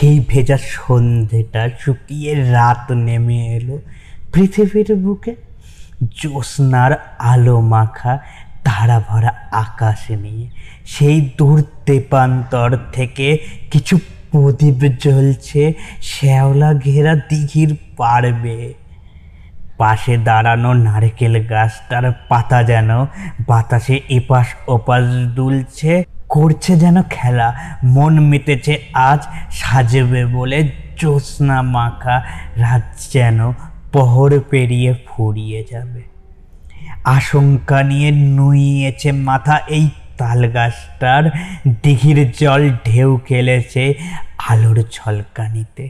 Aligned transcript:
সেই 0.00 0.16
ভেজা 0.28 0.58
সন্ধেটা 0.72 1.62
শুকিয়ে 1.80 2.32
রাত 2.52 2.92
নেমে 3.06 3.38
এলো। 3.56 3.76
পৃথিবীর 4.32 4.90
বুকে 4.96 5.32
জ্যোৎস্নার 6.18 6.92
আলো 7.18 7.60
মাখা 7.60 8.12
তারা 8.64 8.98
ভরা 9.08 9.32
আকাশ 9.64 10.00
নিয়ে। 10.10 10.46
সেই 10.84 11.16
দূর 11.38 11.62
তেপান্তর 11.86 12.70
থেকে 12.92 13.28
কিছু 13.70 13.94
প্রদীপ 14.30 14.80
জ্বলছে, 15.02 15.62
শ্যাওলা 16.02 16.70
ঘেরা 16.74 17.14
দিঘির 17.28 17.70
পারবে 17.96 18.74
পাশে 19.78 20.14
দাঁড়ানো 20.18 20.70
নারকেল 20.86 21.34
গাছটার 21.52 22.12
পাতা 22.28 22.58
যেন 22.62 22.90
বাতাসে 23.46 23.96
এপাশ 24.08 24.46
ওপাশ 24.68 25.02
দুলছে। 25.36 25.92
করছে 26.28 26.72
যেন 26.76 26.96
খেলা। 27.10 27.48
মন 27.94 28.14
মেতেছে, 28.30 28.74
আজ 29.08 29.20
সাজবে 29.50 30.22
বলে 30.36 30.58
জ্যোৎস্না 30.98 31.58
মাখা 31.74 32.16
রাত 32.56 32.86
যেন 33.12 33.38
পহর 33.92 34.30
পেরিয়ে 34.50 34.92
ফুরিয়ে 35.06 35.60
যাবে। 35.70 36.02
আশঙ্কা 37.16 37.78
নিয়ে 37.82 38.10
নুইয়েছে 38.36 39.10
মাথা, 39.28 39.56
এই 39.76 39.86
তাল 40.18 40.40
গাছটার 40.54 41.24
দিঘির 41.82 42.18
জল 42.32 42.62
ঢেউ 42.86 43.10
খেলেছে 43.28 43.84
আলোর 44.48 44.78
ঝলকানিতে 44.92 45.84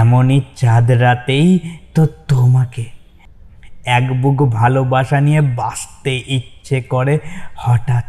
এমনই 0.00 0.40
চাঁদ 0.56 0.86
রাতেই 1.04 1.48
তো 1.94 2.02
তোমাকে। 2.28 2.84
এক 3.98 4.04
বুক 4.22 4.38
ভালোবাসা 4.50 5.18
নিয়ে 5.20 5.40
বাঁচতে 5.60 6.12
ইচ্ছে 6.28 6.76
করে 6.92 7.14
হঠাৎ 7.56 8.08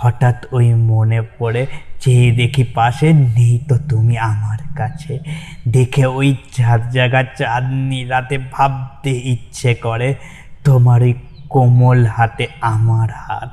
হঠাৎ 0.00 0.36
ওই 0.56 0.68
মনে 0.90 1.20
পড়ে 1.38 1.62
চেয়ে 2.02 2.28
দেখি 2.40 2.64
পাশে, 2.76 3.08
নেই 3.36 3.54
তো 3.68 3.76
তুমি 3.90 4.14
আমার 4.32 4.60
কাছে। 4.78 5.14
দেখে 5.74 6.04
ওই 6.18 6.28
চাঁদ 6.56 6.80
জায়গা 6.96 7.20
চাঁদনি 7.38 8.00
রাতে 8.12 8.36
ভাবতে 8.54 9.12
ইচ্ছে 9.32 9.70
করে, 9.84 10.08
তোমার 10.66 11.00
ওই 11.02 11.14
কোমল 11.52 12.00
হাতে 12.16 12.44
আমার 12.74 13.08
হাত, 13.24 13.50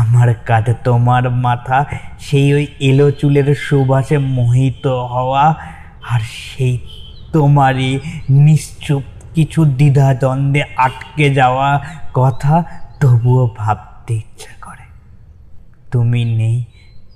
আমার 0.00 0.28
কাঁধে 0.48 0.74
তোমার 0.86 1.24
মাথা, 1.44 1.78
সেই 2.26 2.48
ওই 2.56 2.64
এলো 2.88 3.06
চুলের 3.18 3.48
সুবাসে 3.66 4.16
মোহিত 4.36 4.84
হওয়া, 5.12 5.44
আর 6.12 6.22
সেই 6.44 6.74
তোমারই 7.34 7.90
নিশ্চুপ 8.46 9.02
কিছু 9.34 9.60
দ্বিধাদ্বন্দ্বে 9.78 10.62
আটকে 10.86 11.26
যাওয়া 11.34 11.68
কথা 12.18 12.54
তবুও 13.00 13.44
ভাবতে 13.60 14.12
ইচ্ছে 14.22 14.50
তুমি 15.92 16.22
নেই, 16.40 16.58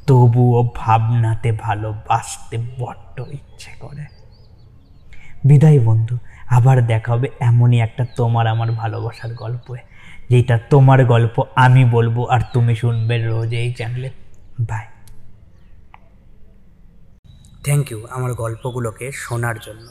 তবুও 0.07 0.61
ভাবনাতে 0.77 1.51
ভালোবাসতে 1.67 2.57
বড্ড 2.81 3.17
ইচ্ছে 3.37 3.73
করে। 3.81 4.05
বিদায় 5.45 5.81
বন্ধু, 5.81 6.15
আবার 6.49 6.77
দেখা 6.87 7.13
হবে 7.13 7.29
এমনই 7.41 7.79
একটা 7.81 8.05
তোমার 8.17 8.47
আমার 8.47 8.71
ভালোবাসার 8.73 9.33
গল্পে, 9.35 9.79
যেটা 10.31 10.57
তোমার 10.71 11.01
গল্প 11.05 11.37
আমি 11.65 11.83
বলব 11.97 12.17
আর 12.25 12.41
তুমি 12.53 12.75
শুনবে 12.75 13.15
রোজ 13.19 13.53
এই 13.55 13.69
চ্যানেলে 13.73 14.11
বাই 14.61 14.87
থ্যাংক 17.65 17.85
ইউ 17.93 18.01
আমার 18.11 18.33
গল্পগুলোকে 18.35 19.07
শোনার 19.25 19.57
জন্য। 19.67 19.87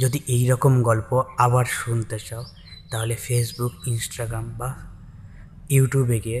যদি 0.00 0.18
এই 0.26 0.42
রকম 0.48 0.72
গল্প 0.82 1.10
আবার 1.38 1.64
শুনতে 1.64 2.18
চাও, 2.18 2.44
তাহলে 2.90 3.14
ফেসবুক 3.14 3.72
ইনস্টাগ্রাম 3.86 4.46
বা 4.58 4.70
ইউটিউবে 5.70 6.18
গিয়ে 6.20 6.40